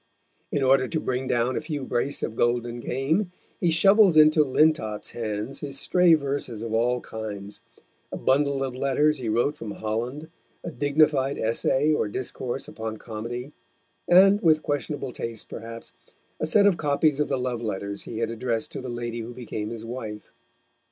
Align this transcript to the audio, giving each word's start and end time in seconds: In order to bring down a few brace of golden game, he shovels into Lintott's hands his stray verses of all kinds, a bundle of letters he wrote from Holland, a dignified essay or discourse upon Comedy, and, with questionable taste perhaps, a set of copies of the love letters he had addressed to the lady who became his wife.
In 0.51 0.63
order 0.63 0.87
to 0.87 0.99
bring 0.99 1.27
down 1.27 1.55
a 1.55 1.61
few 1.61 1.85
brace 1.85 2.23
of 2.23 2.35
golden 2.35 2.79
game, 2.79 3.31
he 3.59 3.69
shovels 3.69 4.17
into 4.17 4.43
Lintott's 4.43 5.11
hands 5.11 5.59
his 5.59 5.79
stray 5.79 6.15
verses 6.15 6.63
of 6.63 6.73
all 6.73 7.01
kinds, 7.01 7.59
a 8.11 8.17
bundle 8.17 8.63
of 8.63 8.73
letters 8.75 9.19
he 9.19 9.29
wrote 9.29 9.55
from 9.55 9.69
Holland, 9.73 10.27
a 10.63 10.71
dignified 10.71 11.37
essay 11.37 11.93
or 11.93 12.07
discourse 12.07 12.67
upon 12.67 12.97
Comedy, 12.97 13.51
and, 14.07 14.41
with 14.41 14.63
questionable 14.63 15.13
taste 15.13 15.47
perhaps, 15.49 15.93
a 16.39 16.47
set 16.47 16.65
of 16.65 16.77
copies 16.77 17.19
of 17.19 17.27
the 17.27 17.37
love 17.37 17.61
letters 17.61 18.01
he 18.05 18.17
had 18.17 18.31
addressed 18.31 18.71
to 18.71 18.81
the 18.81 18.89
lady 18.89 19.19
who 19.19 19.35
became 19.35 19.69
his 19.69 19.85
wife. 19.85 20.31